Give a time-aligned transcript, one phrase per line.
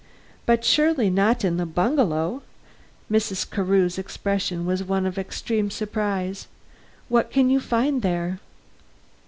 [0.47, 2.41] "But surely not in the bungalow!"
[3.11, 3.47] Mrs.
[3.47, 6.47] Carew's expression was one of extreme surprise.
[7.07, 8.39] "What can you find there?"